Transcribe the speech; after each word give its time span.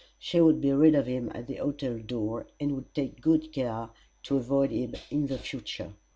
She 0.17 0.41
would 0.41 0.59
be 0.61 0.71
rid 0.71 0.95
of 0.95 1.05
him 1.05 1.31
at 1.35 1.45
the 1.45 1.57
hotel 1.57 1.99
door, 1.99 2.47
and 2.59 2.71
would 2.71 2.95
take 2.95 3.21
good 3.21 3.53
care 3.53 3.89
to 4.23 4.37
avoid 4.37 4.71
him 4.71 4.95
in 5.11 5.27
the 5.27 5.37
future. 5.37 5.93